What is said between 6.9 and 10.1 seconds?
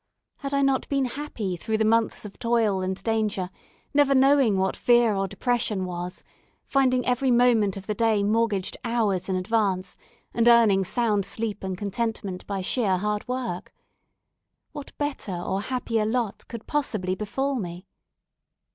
every moment of the day mortgaged hours in advance,